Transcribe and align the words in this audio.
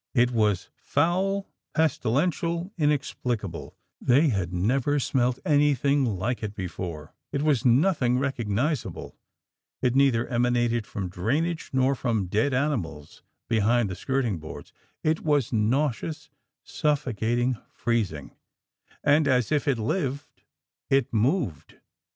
It 0.15 0.31
was 0.31 0.71
foul, 0.77 1.47
pestilential, 1.75 2.71
inexplicable; 2.75 3.77
they 4.01 4.29
had 4.29 4.51
never 4.51 4.99
smelt 4.99 5.37
anything 5.45 6.05
like 6.05 6.41
it 6.41 6.55
before; 6.55 7.13
it 7.31 7.43
was 7.43 7.65
nothing 7.65 8.17
recognisable; 8.17 9.15
it 9.79 9.95
neither 9.95 10.25
emanated 10.27 10.87
from 10.87 11.07
drainage 11.07 11.69
nor 11.71 11.93
from 11.93 12.25
dead 12.25 12.51
animals 12.51 13.21
behind 13.47 13.91
the 13.91 13.95
skirting 13.95 14.39
boards; 14.39 14.73
it 15.03 15.19
was 15.19 15.53
nauseous, 15.53 16.31
suffocating, 16.63 17.57
freezing 17.71 18.35
and 19.03 19.27
as 19.27 19.51
if 19.51 19.67
it 19.67 19.77
lived 19.77 20.41
it 20.89 21.13
MOVED. 21.13 21.75